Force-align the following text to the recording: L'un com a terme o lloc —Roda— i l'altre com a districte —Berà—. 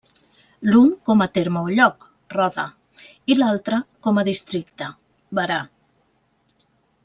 L'un 0.69 0.87
com 1.09 1.21
a 1.25 1.27
terme 1.39 1.61
o 1.67 1.75
lloc 1.79 2.07
—Roda— 2.07 2.67
i 3.33 3.37
l'altre 3.39 3.83
com 4.09 4.21
a 4.21 4.27
districte 4.33 4.91
—Berà—. 5.41 5.63